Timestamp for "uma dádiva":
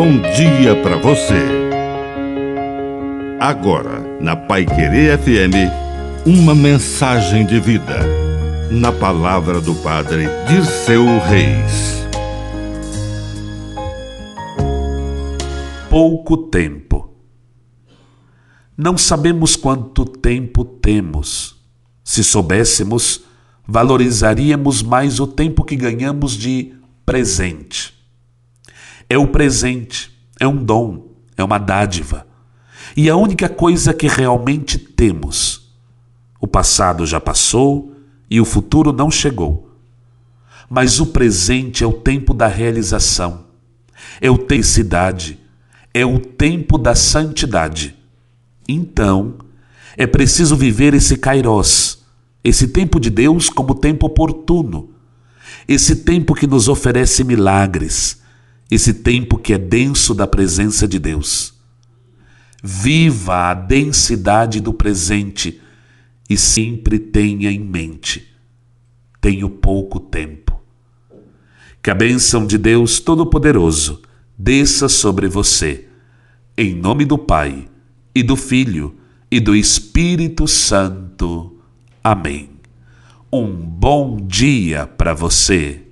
31.42-32.24